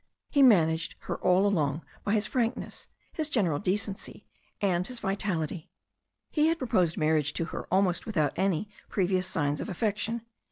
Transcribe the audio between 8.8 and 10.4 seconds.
pre vious signs of affection.